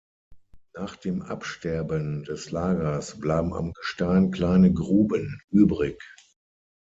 Nach 0.73 0.95
dem 0.95 1.21
Absterben 1.21 2.23
des 2.23 2.49
Lagers 2.49 3.19
bleiben 3.19 3.53
am 3.53 3.71
Gestein 3.73 4.31
kleine 4.31 4.73
Gruben 4.73 5.43
übrig. 5.51 5.99